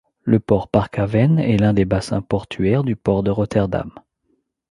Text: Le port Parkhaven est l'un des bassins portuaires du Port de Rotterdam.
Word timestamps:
Le 0.23 0.39
port 0.39 0.67
Parkhaven 0.67 1.37
est 1.37 1.57
l'un 1.59 1.73
des 1.73 1.85
bassins 1.85 2.23
portuaires 2.23 2.83
du 2.83 2.95
Port 2.95 3.21
de 3.21 3.29
Rotterdam. 3.29 3.91